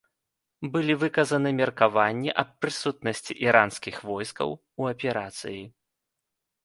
[0.75, 5.63] Былі выказаны меркаванні аб прысутнасці іранскіх войскаў у аперацыі.